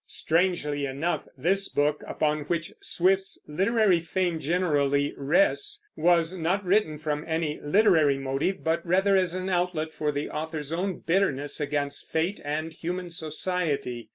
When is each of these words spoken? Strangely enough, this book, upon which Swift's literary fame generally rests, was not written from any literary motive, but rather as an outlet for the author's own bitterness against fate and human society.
Strangely 0.07 0.87
enough, 0.87 1.27
this 1.37 1.69
book, 1.69 2.01
upon 2.07 2.39
which 2.45 2.73
Swift's 2.81 3.39
literary 3.47 3.99
fame 3.99 4.39
generally 4.39 5.13
rests, 5.15 5.83
was 5.95 6.35
not 6.35 6.65
written 6.65 6.97
from 6.97 7.23
any 7.27 7.59
literary 7.61 8.17
motive, 8.17 8.63
but 8.63 8.83
rather 8.83 9.15
as 9.15 9.35
an 9.35 9.47
outlet 9.47 9.93
for 9.93 10.11
the 10.11 10.27
author's 10.27 10.73
own 10.73 10.97
bitterness 10.97 11.59
against 11.59 12.09
fate 12.09 12.41
and 12.43 12.73
human 12.73 13.11
society. 13.11 14.09